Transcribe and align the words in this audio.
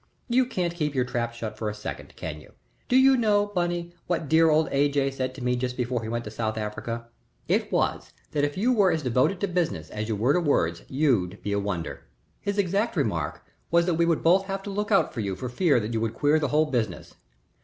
"You 0.27 0.47
can't 0.47 0.73
keep 0.73 0.95
your 0.95 1.05
trap 1.05 1.31
shut 1.35 1.59
for 1.59 1.69
a 1.69 1.75
second, 1.75 2.15
can 2.15 2.41
you? 2.41 2.53
Do 2.89 2.95
you 2.95 3.15
know, 3.15 3.45
Bunny, 3.45 3.93
what 4.07 4.27
dear 4.27 4.49
old 4.49 4.67
A. 4.71 4.89
J. 4.89 5.11
said 5.11 5.35
to 5.35 5.43
me 5.43 5.55
just 5.55 5.77
before 5.77 6.01
he 6.01 6.09
went 6.09 6.23
to 6.23 6.31
South 6.31 6.57
Africa? 6.57 7.05
It 7.47 7.71
was 7.71 8.11
that 8.31 8.43
if 8.43 8.57
you 8.57 8.73
were 8.73 8.91
as 8.91 9.03
devoted 9.03 9.39
to 9.41 9.47
business 9.47 9.91
as 9.91 10.09
you 10.09 10.15
were 10.15 10.33
to 10.33 10.39
words 10.39 10.81
you'd 10.89 11.39
be 11.43 11.51
a 11.51 11.59
wonder. 11.59 12.07
His 12.39 12.57
exact 12.57 12.95
remark 12.95 13.45
was 13.69 13.85
that 13.85 13.93
we 13.93 14.07
would 14.07 14.23
both 14.23 14.45
have 14.47 14.63
to 14.63 14.71
look 14.71 14.91
out 14.91 15.13
for 15.13 15.19
you 15.19 15.35
for 15.35 15.49
fear 15.49 15.77
you 15.77 16.01
would 16.01 16.15
queer 16.15 16.39
the 16.39 16.47
whole 16.47 16.65
business. 16.71 17.13